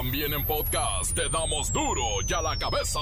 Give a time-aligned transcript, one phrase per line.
[0.00, 3.00] También en podcast te damos duro y a la cabeza.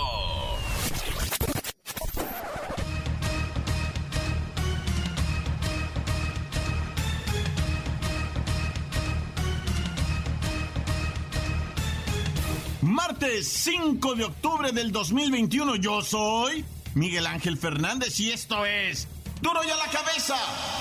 [12.80, 19.06] Martes 5 de octubre del 2021 yo soy Miguel Ángel Fernández y esto es
[19.42, 20.36] Duro y a la cabeza,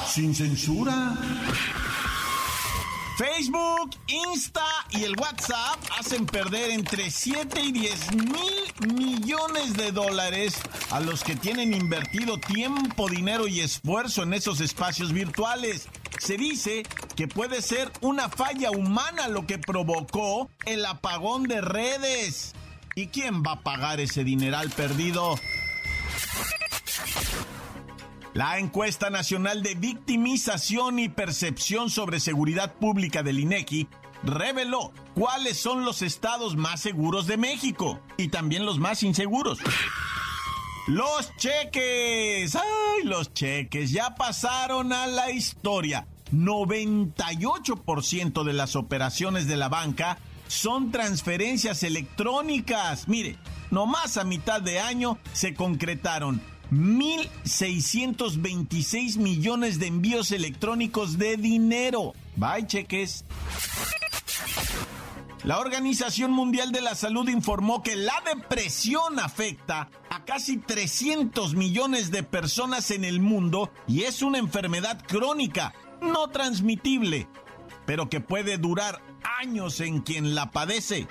[0.08, 1.14] sin censura.
[3.18, 10.56] Facebook, Insta y el WhatsApp hacen perder entre 7 y 10 mil millones de dólares
[10.92, 15.88] a los que tienen invertido tiempo, dinero y esfuerzo en esos espacios virtuales.
[16.20, 16.84] Se dice
[17.16, 22.54] que puede ser una falla humana lo que provocó el apagón de redes.
[22.96, 25.40] ¿Y quién va a pagar ese dineral perdido?
[28.36, 33.88] La encuesta nacional de victimización y percepción sobre seguridad pública del INEGI
[34.24, 39.60] reveló cuáles son los estados más seguros de México y también los más inseguros.
[40.88, 46.06] Los cheques, ay, los cheques ya pasaron a la historia.
[46.34, 50.18] 98% de las operaciones de la banca
[50.50, 53.08] son transferencias electrónicas.
[53.08, 53.38] Mire,
[53.72, 56.42] nomás a mitad de año se concretaron
[56.76, 62.14] 1.626 millones de envíos electrónicos de dinero.
[62.36, 63.24] Bye, cheques.
[65.44, 72.10] La Organización Mundial de la Salud informó que la depresión afecta a casi 300 millones
[72.12, 77.28] de personas en el mundo y es una enfermedad crónica, no transmitible,
[77.86, 79.02] pero que puede durar
[79.40, 81.08] años en quien la padece.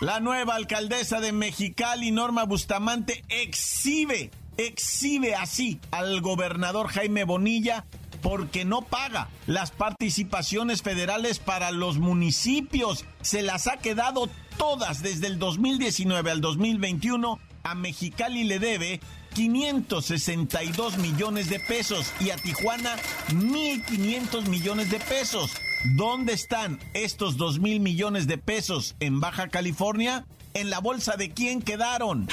[0.00, 7.84] La nueva alcaldesa de Mexicali, Norma Bustamante, exhibe, exhibe así al gobernador Jaime Bonilla
[8.22, 13.04] porque no paga las participaciones federales para los municipios.
[13.20, 17.38] Se las ha quedado todas desde el 2019 al 2021.
[17.62, 19.00] A Mexicali le debe
[19.34, 22.96] 562 millones de pesos y a Tijuana
[23.28, 25.50] 1.500 millones de pesos.
[25.84, 30.26] ¿Dónde están estos 2 mil millones de pesos en Baja California?
[30.52, 32.28] ¿En la bolsa de quién quedaron?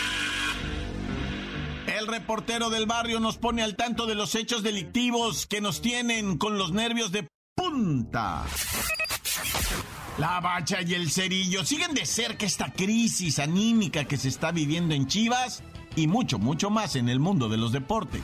[1.88, 6.38] El reportero del barrio nos pone al tanto de los hechos delictivos que nos tienen
[6.38, 7.26] con los nervios de
[7.56, 8.44] punta.
[10.18, 14.94] La bacha y el cerillo siguen de cerca esta crisis anímica que se está viviendo
[14.94, 15.64] en Chivas
[15.96, 18.24] y mucho, mucho más en el mundo de los deportes.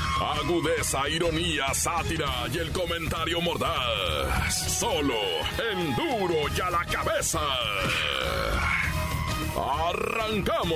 [0.21, 4.79] Agudeza, ironía, sátira y el comentario mordaz.
[4.79, 5.15] Solo
[5.71, 7.39] en duro y a la cabeza.
[9.89, 10.71] ¡Arrancamos!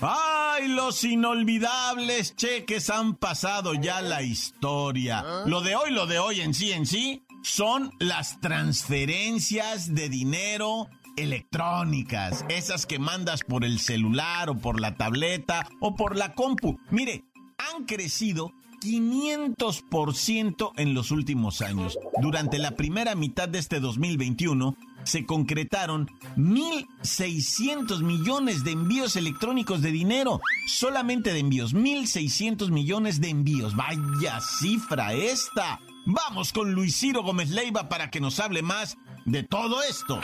[0.00, 5.42] ¡Ay, los inolvidables cheques han pasado ya la historia!
[5.46, 10.88] Lo de hoy, lo de hoy en sí, en sí, son las transferencias de dinero
[11.16, 16.78] electrónicas, esas que mandas por el celular o por la tableta o por la compu.
[16.90, 17.24] Mire,
[17.58, 21.98] han crecido 500% en los últimos años.
[22.20, 29.92] Durante la primera mitad de este 2021 se concretaron 1.600 millones de envíos electrónicos de
[29.92, 30.40] dinero.
[30.66, 33.76] Solamente de envíos, 1.600 millones de envíos.
[33.76, 35.80] Vaya cifra esta.
[36.06, 40.20] Vamos con Luis Ciro Gómez Leiva para que nos hable más de todo esto.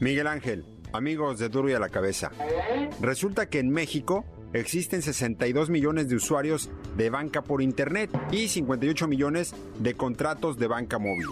[0.00, 2.30] Miguel Ángel, amigos de Duro y a la Cabeza.
[3.00, 9.08] Resulta que en México existen 62 millones de usuarios de banca por Internet y 58
[9.08, 11.26] millones de contratos de banca móvil.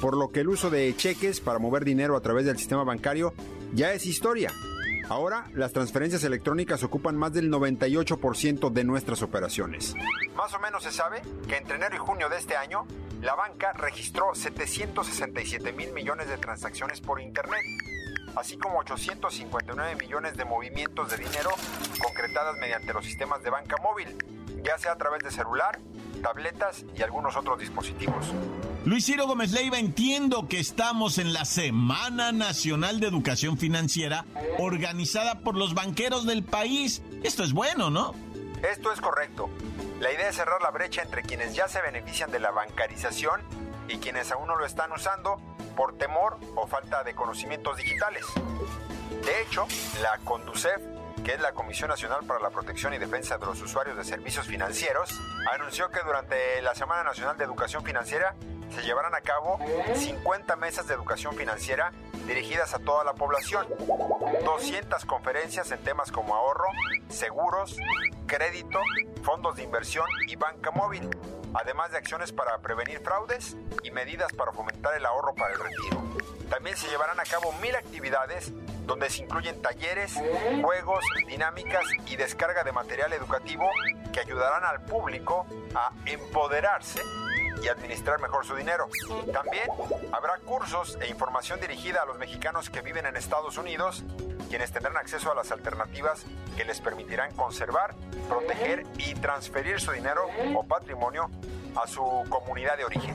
[0.00, 3.34] Por lo que el uso de cheques para mover dinero a través del sistema bancario
[3.74, 4.50] ya es historia.
[5.08, 9.94] Ahora, las transferencias electrónicas ocupan más del 98% de nuestras operaciones.
[10.36, 12.86] Más o menos se sabe que entre enero y junio de este año,
[13.20, 17.62] la banca registró 767 mil millones de transacciones por Internet,
[18.34, 21.50] así como 859 millones de movimientos de dinero
[22.02, 24.16] concretadas mediante los sistemas de banca móvil,
[24.62, 25.78] ya sea a través de celular,
[26.22, 28.26] tabletas y algunos otros dispositivos.
[28.86, 34.24] Luis Ciro Gómez Leiva, entiendo que estamos en la Semana Nacional de Educación Financiera
[34.58, 37.02] organizada por los banqueros del país.
[37.22, 38.14] Esto es bueno, ¿no?
[38.62, 39.50] Esto es correcto.
[40.00, 43.42] La idea es cerrar la brecha entre quienes ya se benefician de la bancarización
[43.86, 45.36] y quienes aún no lo están usando
[45.76, 48.24] por temor o falta de conocimientos digitales.
[49.26, 49.68] De hecho,
[50.00, 50.80] la Conducef,
[51.22, 54.46] que es la Comisión Nacional para la Protección y Defensa de los Usuarios de Servicios
[54.46, 55.20] Financieros,
[55.52, 58.34] anunció que durante la Semana Nacional de Educación Financiera
[58.74, 59.58] se llevarán a cabo
[59.94, 61.92] 50 mesas de educación financiera
[62.26, 63.66] dirigidas a toda la población,
[64.44, 66.68] 200 conferencias en temas como ahorro,
[67.08, 67.76] seguros,
[68.26, 68.80] crédito,
[69.22, 71.08] fondos de inversión y banca móvil,
[71.54, 76.02] además de acciones para prevenir fraudes y medidas para fomentar el ahorro para el retiro.
[76.48, 78.52] También se llevarán a cabo mil actividades
[78.86, 80.14] donde se incluyen talleres,
[80.62, 83.70] juegos, dinámicas y descarga de material educativo
[84.12, 87.00] que ayudarán al público a empoderarse
[87.62, 88.88] y administrar mejor su dinero.
[89.32, 89.68] También
[90.12, 94.04] habrá cursos e información dirigida a los mexicanos que viven en Estados Unidos,
[94.48, 96.24] quienes tendrán acceso a las alternativas
[96.56, 97.94] que les permitirán conservar,
[98.28, 100.22] proteger y transferir su dinero
[100.54, 101.30] o patrimonio
[101.76, 103.14] a su comunidad de origen.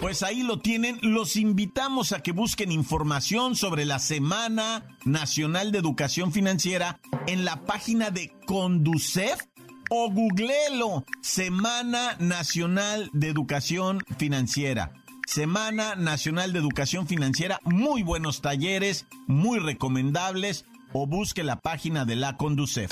[0.00, 0.98] Pues ahí lo tienen.
[1.02, 7.62] Los invitamos a que busquen información sobre la Semana Nacional de Educación Financiera en la
[7.62, 9.40] página de Conducef
[9.88, 11.04] o googlelo.
[11.22, 14.92] Semana Nacional de Educación Financiera.
[15.26, 22.16] Semana Nacional de Educación Financiera, muy buenos talleres, muy recomendables, o busque la página de
[22.16, 22.90] la Conducef.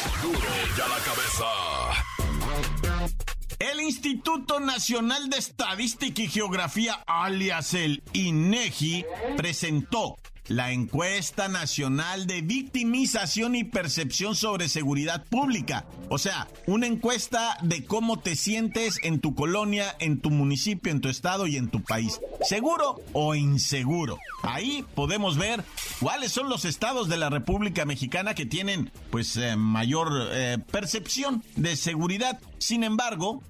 [3.58, 9.06] El Instituto Nacional de Estadística y Geografía, alias el INEGI,
[9.36, 10.16] presentó
[10.48, 15.86] la encuesta nacional de victimización y percepción sobre seguridad pública.
[16.08, 21.00] O sea, una encuesta de cómo te sientes en tu colonia, en tu municipio, en
[21.00, 22.20] tu estado y en tu país.
[22.42, 24.18] ¿Seguro o inseguro?
[24.42, 25.64] Ahí podemos ver
[26.00, 31.42] cuáles son los estados de la República Mexicana que tienen pues eh, mayor eh, percepción
[31.56, 32.38] de seguridad.
[32.58, 33.42] Sin embargo,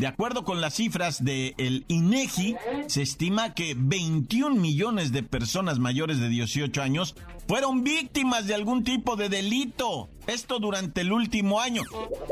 [0.00, 2.56] de acuerdo con las cifras del el INEGI,
[2.86, 7.14] se estima que 21 millones de personas mayores de 18 años
[7.46, 10.08] fueron víctimas de algún tipo de delito.
[10.26, 11.82] Esto durante el último año.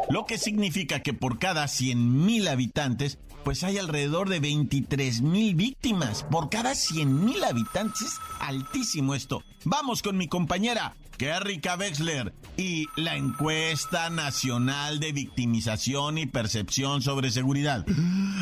[0.09, 5.55] Lo que significa que por cada 100 mil habitantes, pues hay alrededor de 23 mil
[5.55, 6.25] víctimas.
[6.25, 8.09] Por cada 100 mil habitantes,
[8.41, 9.43] altísimo esto.
[9.67, 17.33] Vamos con mi compañera Kerrika Wexler y la encuesta nacional de victimización y percepción sobre
[17.33, 17.85] seguridad.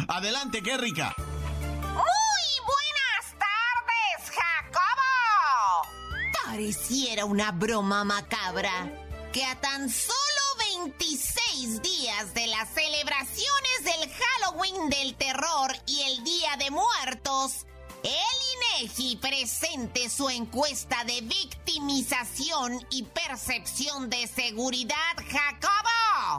[0.09, 1.15] Adelante, Kerrika.
[1.17, 5.89] Muy buenas tardes, Jacobo.
[6.45, 8.93] Pareciera una broma macabra
[9.33, 10.15] que a tan solo
[10.87, 17.67] 26 días de las celebraciones del Halloween del terror y el Día de Muertos,
[18.07, 26.39] el INEGI presente su encuesta de victimización y percepción de seguridad, Jacobo.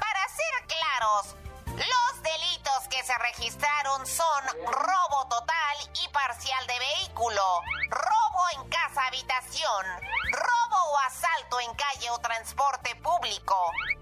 [0.00, 1.36] Para ser claros,
[1.66, 7.60] los delitos que se registraron son robo total y parcial de vehículo,
[7.90, 9.86] robo en casa habitación,
[10.30, 13.56] robo o asalto en calle o transporte público,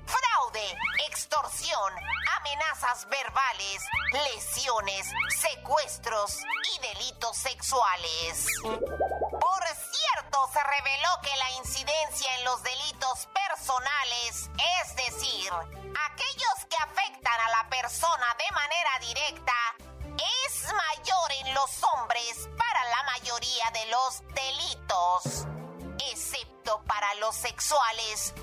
[0.06, 0.39] fraude,
[1.08, 1.92] extorsión,
[2.38, 3.82] amenazas verbales,
[4.12, 5.06] lesiones,
[5.40, 6.38] secuestros
[6.74, 8.46] y delitos sexuales.
[8.62, 14.50] Por cierto, se reveló que la incidencia en los delitos personales,
[14.82, 19.54] es decir, aquellos que afectan a la persona de manera directa,
[20.46, 25.46] es mayor en los hombres para la mayoría de los delitos,
[26.10, 28.34] excepto para los sexuales,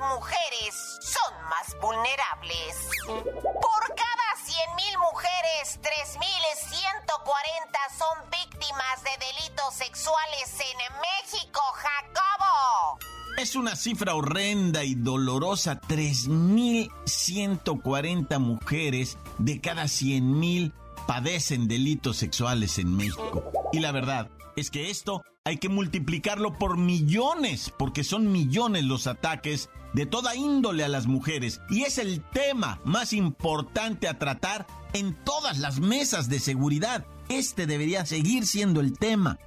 [0.00, 2.76] mujeres son más vulnerables.
[3.06, 12.98] Por cada 100.000 mujeres, 3.140 son víctimas de delitos sexuales en México, Jacobo.
[13.38, 15.80] Es una cifra horrenda y dolorosa.
[15.80, 20.72] 3.140 mujeres de cada 100.000
[21.06, 23.52] padecen delitos sexuales en México.
[23.72, 29.06] Y la verdad es que esto hay que multiplicarlo por millones, porque son millones los
[29.06, 31.60] ataques de toda índole a las mujeres.
[31.68, 37.04] Y es el tema más importante a tratar en todas las mesas de seguridad.
[37.28, 39.38] Este debería seguir siendo el tema.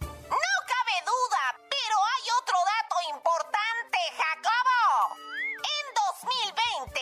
[0.00, 5.16] No cabe duda, pero hay otro dato importante, Jacobo.
[5.56, 7.00] En 2020,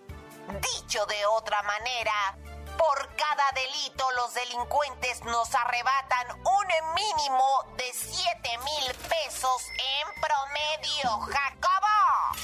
[0.60, 2.36] Dicho de otra manera,
[2.80, 7.44] Por cada delito los delincuentes nos arrebatan un mínimo
[7.76, 12.38] de 7 mil pesos en promedio, Jacobo.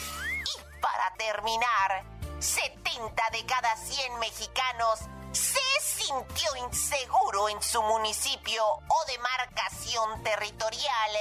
[0.44, 2.04] Y para terminar,
[2.38, 5.00] 70 de cada 100 mexicanos
[5.32, 11.12] se sintió inseguro en su municipio o demarcación territorial,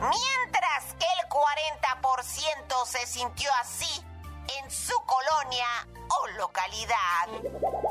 [0.00, 4.04] mientras que el 40% se sintió así
[4.58, 5.68] en su colonia
[6.08, 7.28] o localidad.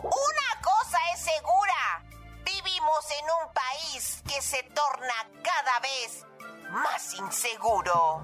[0.05, 2.03] Una cosa es segura,
[2.43, 6.25] vivimos en un país que se torna cada vez
[6.69, 8.21] más inseguro.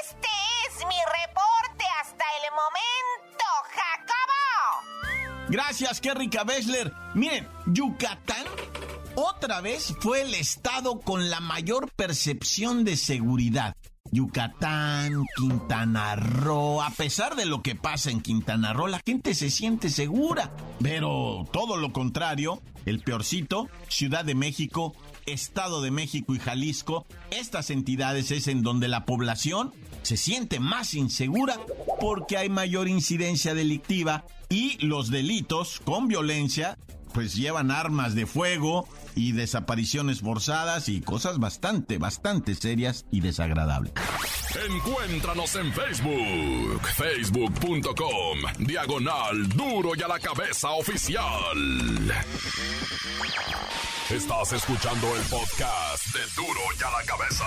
[0.00, 0.28] Este
[0.68, 3.44] es mi reporte hasta el momento,
[3.74, 5.48] Jacobo.
[5.48, 6.92] Gracias, Kerry Bessler.
[7.14, 8.46] Miren, Yucatán
[9.16, 13.76] otra vez fue el estado con la mayor percepción de seguridad.
[14.14, 19.50] Yucatán, Quintana Roo, a pesar de lo que pasa en Quintana Roo, la gente se
[19.50, 20.52] siente segura.
[20.80, 24.94] Pero todo lo contrario, el peorcito, Ciudad de México,
[25.26, 30.94] Estado de México y Jalisco, estas entidades es en donde la población se siente más
[30.94, 31.58] insegura
[32.00, 36.78] porque hay mayor incidencia delictiva y los delitos con violencia
[37.14, 43.92] pues llevan armas de fuego y desapariciones forzadas y cosas bastante, bastante serias y desagradables.
[44.68, 51.56] Encuéntranos en Facebook, facebook.com, diagonal duro y a la cabeza oficial.
[54.10, 57.44] Estás escuchando el podcast de duro y a la cabeza.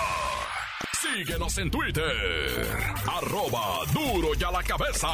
[0.99, 2.67] Síguenos en Twitter,
[3.05, 5.07] arroba duro y a la cabeza.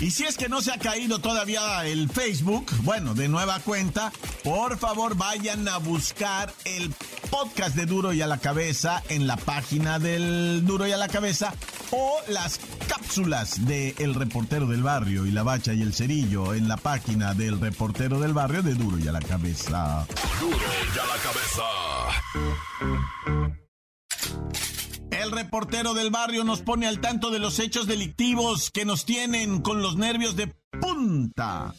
[0.00, 4.10] Y si es que no se ha caído todavía el Facebook, bueno, de nueva cuenta,
[4.42, 6.90] por favor vayan a buscar el
[7.30, 11.08] podcast de Duro y a la Cabeza en la página del Duro y a la
[11.08, 11.52] Cabeza
[11.90, 16.66] o las cápsulas de El Reportero del Barrio y La Bacha y el Cerillo en
[16.66, 20.06] la página del Reportero del Barrio de Duro y a la Cabeza.
[20.40, 21.62] Duro y a la Cabeza.
[25.50, 29.82] Reportero del barrio nos pone al tanto de los hechos delictivos que nos tienen con
[29.82, 30.46] los nervios de
[30.80, 31.74] punta.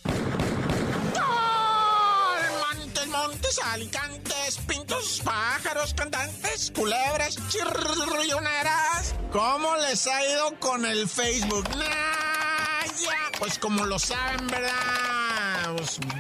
[3.07, 9.15] Montes, alicantes, pintos, pájaros, cantantes, culebras, chirrioneras.
[9.31, 11.69] ¿Cómo les ha ido con el Facebook?
[11.77, 15.20] Nah, pues como lo saben, ¿verdad?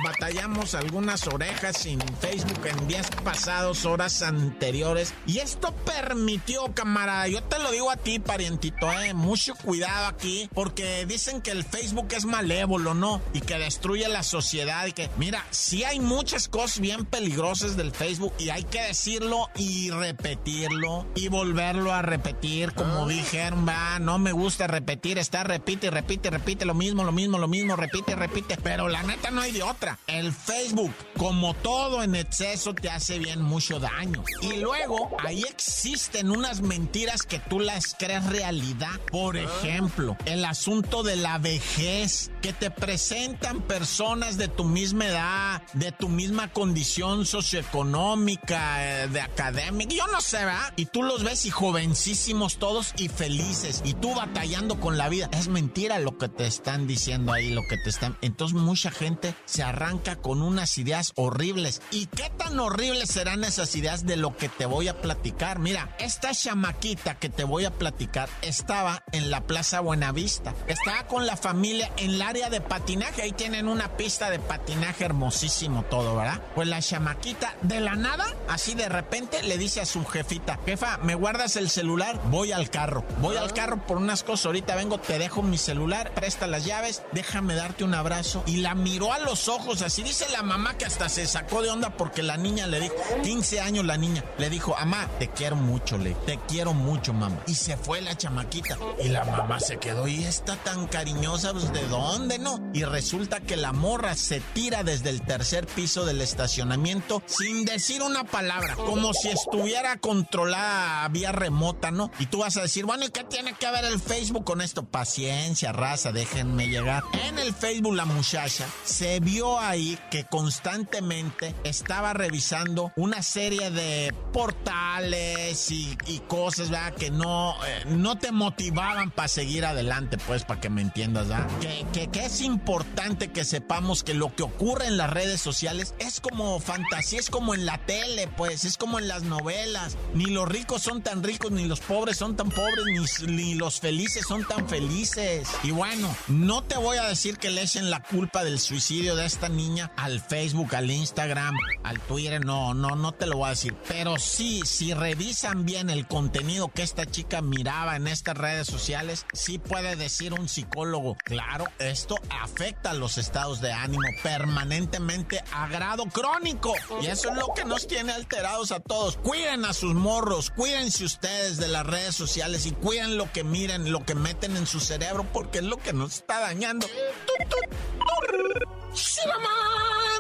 [0.03, 5.13] Batallamos algunas orejas sin Facebook en días pasados, horas anteriores.
[5.25, 10.49] Y esto permitió, camarada, yo te lo digo a ti, parientito, eh, mucho cuidado aquí,
[10.53, 13.21] porque dicen que el Facebook es malévolo, ¿no?
[13.33, 17.91] Y que destruye la sociedad y que, mira, sí hay muchas cosas bien peligrosas del
[17.91, 23.07] Facebook y hay que decirlo y repetirlo y volverlo a repetir, como ah.
[23.07, 27.47] dijeron, va, no me gusta repetir, está, repite, repite, repite lo mismo, lo mismo, lo
[27.47, 29.99] mismo, repite, repite, pero la neta no hay de otra.
[30.07, 34.23] El Facebook, como todo en exceso, te hace bien mucho daño.
[34.41, 38.99] Y luego, ahí existen unas mentiras que tú las crees realidad.
[39.11, 39.41] Por ah.
[39.41, 45.91] ejemplo, el asunto de la vejez, que te presentan personas de tu misma edad, de
[45.91, 50.73] tu misma condición socioeconómica, eh, de académica, yo no sé, ¿verdad?
[50.75, 53.81] Y tú los ves y jovencísimos todos y felices.
[53.85, 55.29] Y tú batallando con la vida.
[55.33, 58.17] Es mentira lo que te están diciendo ahí, lo que te están...
[58.21, 61.81] Entonces mucha gente se arranca con unas ideas horribles.
[61.91, 65.59] ¿Y qué tan horribles serán esas ideas de lo que te voy a platicar?
[65.59, 70.55] Mira, esta chamaquita que te voy a platicar estaba en la Plaza Buenavista.
[70.67, 73.21] Estaba con la familia en el área de patinaje.
[73.23, 76.41] Ahí tienen una pista de patinaje hermosísimo todo, ¿verdad?
[76.55, 80.97] Pues la chamaquita de la nada, así de repente, le dice a su jefita, jefa,
[80.99, 82.21] ¿me guardas el celular?
[82.29, 83.03] Voy al carro.
[83.19, 84.45] Voy al carro por unas cosas.
[84.45, 88.43] Ahorita vengo, te dejo mi celular, presta las llaves, déjame darte un abrazo.
[88.45, 91.69] Y la miró a los ojos, así dice la mamá que hasta se sacó de
[91.69, 95.57] onda porque la niña le dijo, 15 años la niña, le dijo, mamá, te quiero
[95.57, 97.39] mucho, le, te quiero mucho, mamá.
[97.45, 98.77] Y se fue la chamaquita.
[99.03, 102.59] Y la mamá se quedó, y está tan cariñosa, pues ¿de dónde no?
[102.73, 108.01] Y resulta que la morra se tira desde el tercer piso del estacionamiento sin decir
[108.01, 112.11] una palabra, como si estuviera controlada vía remota, ¿no?
[112.19, 114.83] Y tú vas a decir, bueno, ¿y qué tiene que ver el Facebook con esto?
[114.83, 117.03] Paciencia, raza, déjenme llegar.
[117.27, 124.13] En el Facebook la muchacha se vio ahí que constantemente estaba revisando una serie de
[124.33, 125.97] portales y,
[126.27, 126.93] cosas, ¿verdad?
[126.93, 131.47] Que no, eh, no te motivaban para seguir adelante, pues, para que me entiendas, ¿verdad?
[131.59, 136.19] Que, que, es importante que sepamos que lo que ocurre en las redes sociales es
[136.19, 139.97] como fantasía, es como en la tele, pues, es como en las novelas.
[140.13, 142.85] Ni los ricos son tan ricos, ni los pobres son tan pobres,
[143.27, 145.47] ni, los felices son tan felices.
[145.63, 149.25] Y bueno, no te voy a decir que le echen la culpa del suicidio de
[149.25, 153.51] esta niña al Facebook, al Instagram, al Twitter, no, no, no te lo voy a
[153.51, 153.75] decir.
[153.87, 159.25] Pero sí, si revisan bien el contenido que esta chica miraba en estas redes sociales,
[159.33, 161.65] sí puede decir un psicólogo, claro,
[162.01, 166.73] esto afecta a los estados de ánimo permanentemente a grado crónico.
[166.99, 169.17] Y eso es lo que nos tiene alterados a todos.
[169.17, 173.91] Cuiden a sus morros, cuídense ustedes de las redes sociales y cuiden lo que miren,
[173.91, 176.87] lo que meten en su cerebro, porque es lo que nos está dañando.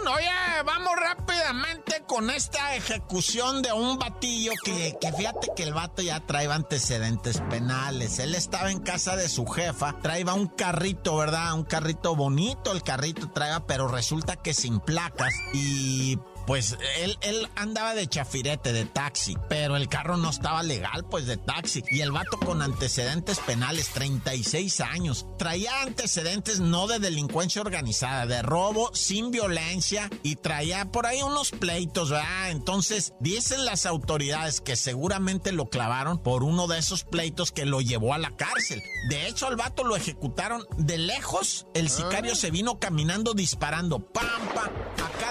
[0.07, 0.29] Oye,
[0.65, 6.19] vamos rápidamente con esta ejecución de un batillo que, que fíjate que el vato ya
[6.21, 8.17] traía antecedentes penales.
[8.19, 11.53] Él estaba en casa de su jefa, traía un carrito, ¿verdad?
[11.53, 16.17] Un carrito bonito, el carrito traía, pero resulta que sin placas y
[16.51, 21.25] pues él, él andaba de chafirete, de taxi, pero el carro no estaba legal, pues
[21.25, 21.81] de taxi.
[21.89, 25.25] Y el vato con antecedentes penales, 36 años.
[25.37, 31.51] Traía antecedentes no de delincuencia organizada, de robo sin violencia y traía por ahí unos
[31.51, 32.51] pleitos, ¿verdad?
[32.51, 37.79] Entonces, dicen las autoridades que seguramente lo clavaron por uno de esos pleitos que lo
[37.79, 38.83] llevó a la cárcel.
[39.07, 41.65] De hecho, al vato lo ejecutaron de lejos.
[41.73, 43.99] El sicario se vino caminando disparando.
[43.99, 44.69] ¡Pampa!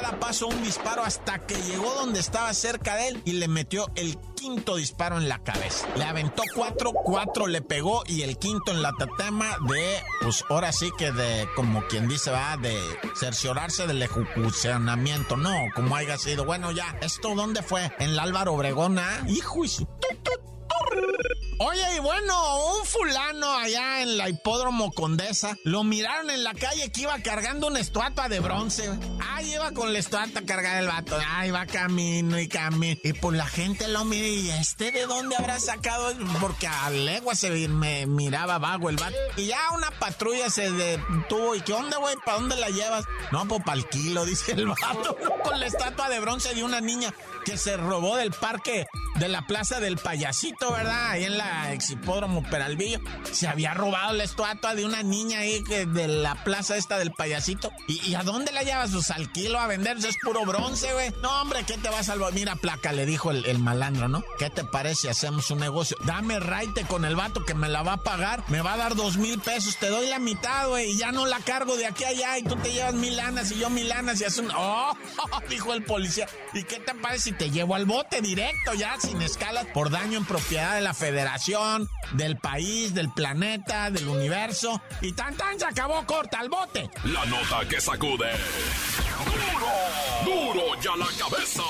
[0.01, 3.91] Cada paso un disparo hasta que llegó donde estaba cerca de él y le metió
[3.97, 5.87] el quinto disparo en la cabeza.
[5.95, 10.73] Le aventó cuatro, cuatro le pegó y el quinto en la tatema de, pues ahora
[10.73, 12.81] sí que de, como quien dice, va, de
[13.15, 15.37] cerciorarse del ejecucionamiento.
[15.37, 16.47] No, como haya sido.
[16.47, 17.93] Bueno, ya, ¿esto dónde fue?
[17.99, 19.23] En la Álvaro Obregona.
[19.29, 19.87] Hijo y su...
[21.63, 26.91] Oye, y bueno, un fulano allá en la hipódromo Condesa lo miraron en la calle
[26.91, 28.89] que iba cargando una estatua de bronce.
[29.21, 31.19] Ah, iba con la estatua a cargar el vato.
[31.23, 32.99] Ah, iba camino y camino.
[33.05, 37.35] Y pues la gente lo mira y este de dónde habrá sacado, porque a legua
[37.35, 39.17] se me miraba vago el vato.
[39.37, 41.55] Y ya una patrulla se detuvo.
[41.55, 42.17] ¿Y qué onda, güey?
[42.25, 43.05] ¿Para dónde la llevas?
[43.33, 46.81] No, pues para el kilo, dice el vato, con la estatua de bronce de una
[46.81, 47.13] niña
[47.45, 48.87] que se robó del parque
[49.21, 51.11] de la Plaza del Payasito, ¿verdad?
[51.11, 53.01] Ahí en la Exipódromo Peralvillo.
[53.31, 57.13] Se había robado la estatua de una niña ahí que de la plaza esta del
[57.13, 57.71] Payasito.
[57.87, 58.93] ¿Y, a dónde la llevas?
[58.93, 61.13] Pues al kilo a vender, es puro bronce, güey.
[61.23, 62.33] No, hombre, ¿qué te vas a salvar?
[62.33, 64.25] Mira, placa, le dijo el, malandro, ¿no?
[64.39, 65.99] ¿Qué te parece hacemos un negocio?
[66.07, 68.43] Dame raite con el vato que me la va a pagar.
[68.49, 69.77] Me va a dar dos mil pesos.
[69.77, 70.93] Te doy la mitad, güey.
[70.93, 72.39] Y ya no la cargo de aquí a allá.
[72.39, 74.51] Y tú te llevas mil lanas y yo mil lanas y haces un...
[74.57, 74.97] ¡Oh!
[75.51, 76.27] dijo el policía.
[76.55, 80.19] ¿Y qué te parece si te llevo al bote directo ya, sin escalas, por daño
[80.19, 84.81] en propiedad de la federación, del país, del planeta, del universo.
[85.01, 86.89] Y tan tan se acabó, corta al bote.
[87.05, 88.31] La nota que sacude.
[90.25, 90.25] ¡Duro!
[90.25, 91.65] ¡Duro ya la cabeza!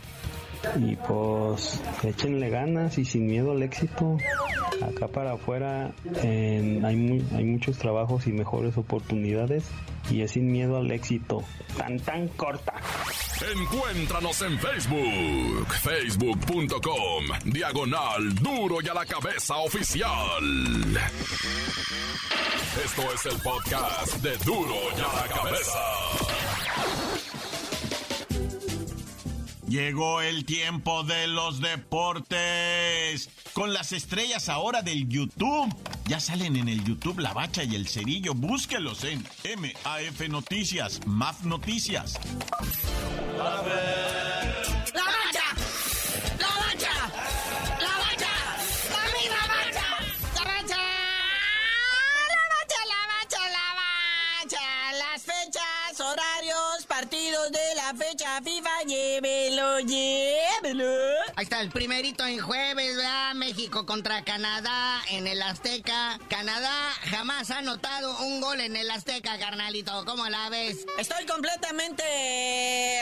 [0.80, 4.16] Y pues échenle ganas y sin miedo al éxito.
[4.82, 5.92] Acá para afuera
[6.22, 9.64] hay, hay muchos trabajos y mejores oportunidades
[10.10, 11.42] y es sin miedo al éxito.
[11.76, 12.74] Tan tan corta.
[13.54, 20.10] Encuéntranos en Facebook, facebook.com, diagonal duro y a la cabeza oficial.
[22.84, 26.27] Esto es el podcast de duro y a la cabeza.
[29.68, 33.28] Llegó el tiempo de los deportes.
[33.52, 35.68] Con las estrellas ahora del YouTube.
[36.06, 38.32] Ya salen en el YouTube La Bacha y el Cerillo.
[38.32, 39.22] Búsquelos en
[39.58, 42.18] MAF Noticias, MAF Noticias.
[43.36, 43.60] La
[61.38, 63.32] Ahí está el primerito en jueves, ¿verdad?
[63.34, 66.18] México contra Canadá en el Azteca.
[66.28, 70.04] Canadá jamás ha anotado un gol en el Azteca, carnalito.
[70.04, 70.84] ¿Cómo la ves?
[70.98, 72.02] Estoy completamente,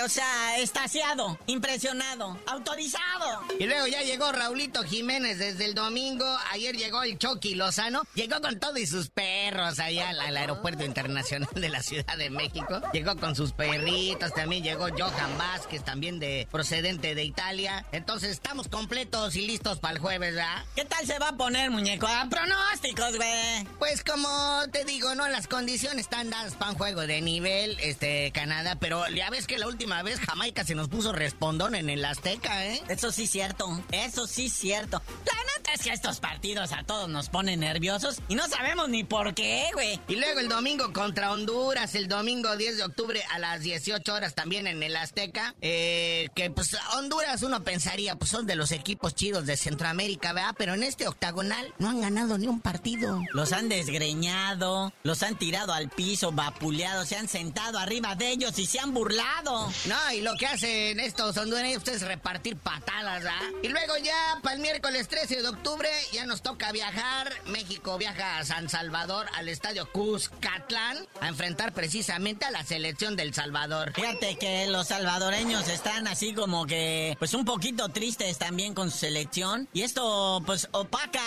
[0.04, 3.42] o sea, estasiado, impresionado, autorizado.
[3.58, 6.26] Y luego ya llegó Raulito Jiménez desde el domingo.
[6.52, 8.02] Ayer llegó el Chucky Lozano.
[8.12, 12.28] Llegó con todo y sus perros allá al, al aeropuerto internacional de la Ciudad de
[12.28, 12.82] México.
[12.92, 14.34] Llegó con sus perritos.
[14.34, 17.86] También llegó Johan Vázquez, también de procedente de Italia.
[17.92, 20.64] Entonces estamos completos y listos para el jueves, ¿verdad?
[20.74, 22.06] ¿Qué tal se va a poner, muñeco?
[22.06, 23.64] A pronósticos, güey.
[23.78, 24.28] Pues como
[24.72, 25.28] te digo, ¿no?
[25.28, 29.58] Las condiciones están dadas para un juego de nivel, este, Canadá, pero ya ves que
[29.58, 32.82] la última vez Jamaica se nos puso respondón en el Azteca, ¿eh?
[32.88, 35.02] Eso sí cierto, eso sí cierto.
[35.24, 39.04] La neta es que estos partidos a todos nos ponen nerviosos y no sabemos ni
[39.04, 40.00] por qué, güey.
[40.08, 44.34] Y luego el domingo contra Honduras, el domingo 10 de octubre a las 18 horas
[44.34, 49.14] también en el Azteca, eh, que pues Honduras uno pensaría, pues son de los equipos
[49.14, 50.54] chidos de Centroamérica, ¿verdad?
[50.56, 53.20] Pero en este octagonal no han ganado ni un partido.
[53.32, 58.58] Los han desgreñado, los han tirado al piso, vapuleado, se han sentado arriba de ellos
[58.58, 59.70] y se han burlado.
[59.86, 63.40] No, y lo que hacen estos hondureños es repartir patadas, ¿verdad?
[63.62, 67.32] Y luego ya para el miércoles 13 de octubre ya nos toca viajar.
[67.46, 73.34] México viaja a San Salvador al estadio Cuscatlán a enfrentar precisamente a la selección del
[73.34, 73.92] Salvador.
[73.94, 78.98] Fíjate que los salvadoreños están así como que, pues un poquito tristes también con su
[78.98, 79.68] selección.
[79.72, 81.20] Y esto, pues, opaca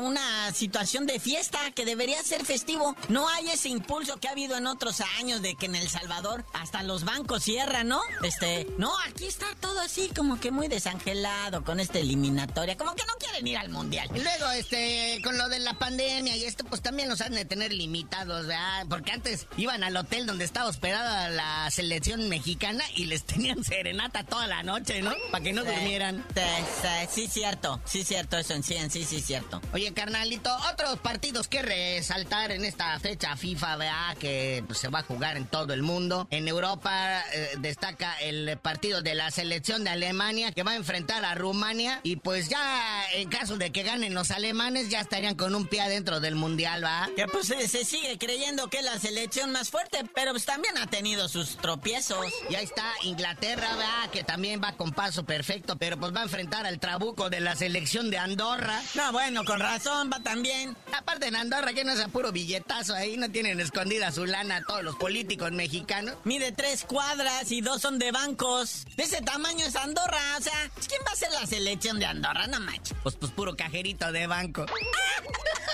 [0.00, 2.96] una situación de fiesta que debería ser festivo.
[3.08, 6.44] No hay ese impulso que ha habido en otros años de que en El Salvador
[6.52, 8.00] hasta los bancos cierran, ¿no?
[8.22, 12.76] Este, no, aquí está todo así como que muy desangelado con esta eliminatoria.
[12.76, 14.08] Como que no quieren ir al mundial.
[14.14, 17.44] Y luego, este, con lo de la pandemia y esto, pues también los han de
[17.44, 18.86] tener limitados, ¿verdad?
[18.88, 24.24] Porque antes iban al hotel donde estaba hospedada la selección mexicana y les tenían serenata
[24.24, 25.12] toda la noche, ¿no?
[25.30, 26.42] Para que no Sí, sí,
[26.82, 27.80] sí, sí, cierto.
[27.84, 29.60] Sí, cierto, eso en sí, en sí, sí, cierto.
[29.72, 34.16] Oye, carnalito, otros partidos que resaltar en esta fecha FIFA, ¿verdad?
[34.18, 36.26] Que pues, se va a jugar en todo el mundo.
[36.30, 41.24] En Europa eh, destaca el partido de la selección de Alemania que va a enfrentar
[41.24, 42.00] a Rumania.
[42.02, 45.80] Y pues ya en caso de que ganen los alemanes, ya estarían con un pie
[45.80, 47.08] adentro del mundial, ¿va?
[47.16, 50.76] Que pues se, se sigue creyendo que es la selección más fuerte, pero pues también
[50.78, 52.26] ha tenido sus tropiezos.
[52.50, 54.10] Y ahí está Inglaterra, ¿verdad?
[54.12, 57.56] Que también va con paso perfecto, pero pues va a enfrentar al trabuco de la
[57.56, 58.80] selección de Andorra.
[58.94, 60.76] No, bueno, con razón, va también.
[60.96, 64.62] Aparte en Andorra, que no es a puro billetazo ahí, no tienen escondida su lana
[64.66, 66.16] todos los políticos mexicanos.
[66.24, 68.86] Mide tres cuadras y dos son de bancos.
[68.96, 72.46] De ese tamaño es Andorra, o sea, ¿quién va a ser la selección de Andorra?
[72.46, 72.96] No manches.
[73.02, 74.66] Pues, pues puro cajerito de banco.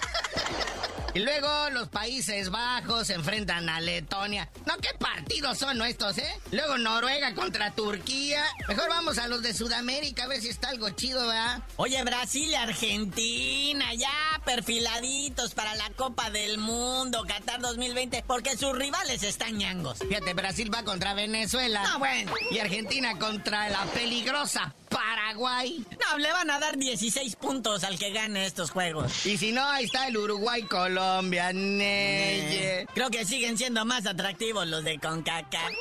[1.15, 4.51] Y luego los Países Bajos se enfrentan a Letonia.
[4.67, 6.41] No, qué partidos son estos, ¿eh?
[6.51, 8.43] Luego Noruega contra Turquía.
[8.67, 11.63] Mejor vamos a los de Sudamérica a ver si está algo chido, ¿verdad?
[11.77, 14.11] Oye, Brasil y Argentina, ya
[14.45, 20.01] perfiladitos para la Copa del Mundo, Qatar 2020, porque sus rivales están ñangos.
[20.01, 21.85] Fíjate, Brasil va contra Venezuela.
[21.85, 22.33] No, bueno.
[22.51, 25.85] Y Argentina contra la peligrosa Paraguay.
[26.01, 29.27] No, le van a dar 16 puntos al que gane estos juegos.
[29.27, 32.87] Y si no, ahí está el Uruguay-Colombia, Neye.
[32.95, 35.73] Creo que siguen siendo más atractivos los de CONCACAF.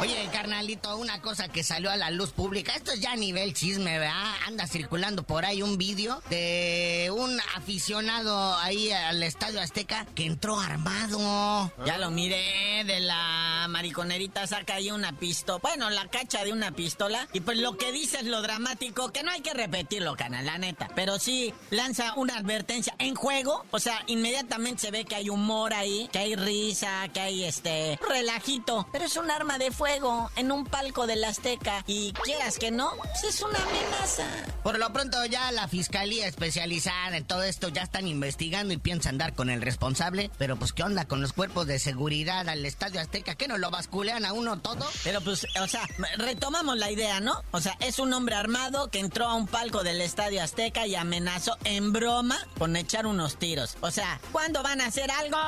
[0.00, 3.54] Oye, carnalito, una cosa que salió a la luz pública, esto es ya a nivel
[3.54, 4.34] chisme, ¿verdad?
[4.46, 10.58] Anda circulando por ahí un vídeo de un aficionado ahí al Estadio Azteca que entró
[10.58, 11.72] armado.
[11.86, 16.72] Ya lo miré, de la mariconerita saca ahí una pistola, bueno, la cacha de una
[16.72, 20.44] pistola, y pues lo que dice es lo dramático, que no hay que repetirlo, canal,
[20.44, 25.14] la neta, pero sí lanza una advertencia en juego, o sea, inmediatamente se ve que
[25.14, 29.70] hay humor ahí, que hay risa, que hay este relajito, pero es un arma de
[29.70, 34.24] fuego en un palco del Azteca, y quieras que no, pues es una amenaza.
[34.62, 39.18] Por lo pronto ya la fiscalía especializada en todo esto ya están investigando y piensan
[39.18, 43.00] dar con el responsable, pero pues qué onda con los cuerpos de seguridad al Estadio
[43.00, 44.86] Azteca, ¿qué no lo basculean a uno todo?
[45.02, 47.42] Pero pues, o sea, retomamos la idea, ¿no?
[47.50, 50.94] O sea, es un hombre armado que entró a un palco del Estadio Azteca y
[50.94, 53.76] amenazó en broma con echar unos tiros.
[53.80, 55.38] O sea, ¿cuándo van a hacer algo?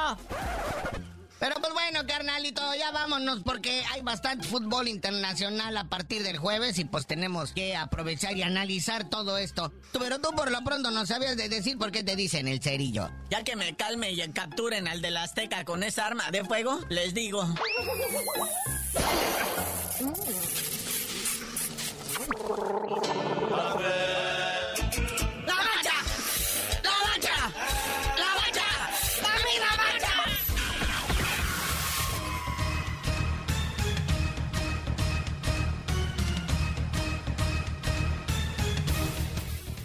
[1.38, 6.78] Pero pues bueno, carnalito, ya vámonos porque hay bastante fútbol internacional a partir del jueves
[6.78, 9.70] y pues tenemos que aprovechar y analizar todo esto.
[9.92, 12.62] Tú, pero tú por lo pronto no sabías de decir por qué te dicen el
[12.62, 13.10] cerillo.
[13.30, 17.12] Ya que me calme y capturen al del Azteca con esa arma de fuego, les
[17.12, 17.44] digo.